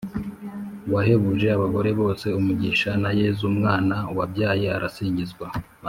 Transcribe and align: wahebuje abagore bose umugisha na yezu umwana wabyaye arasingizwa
wahebuje 0.93 1.47
abagore 1.51 1.89
bose 2.01 2.25
umugisha 2.39 2.89
na 3.03 3.09
yezu 3.19 3.43
umwana 3.51 3.95
wabyaye 4.17 4.67
arasingizwa 4.77 5.47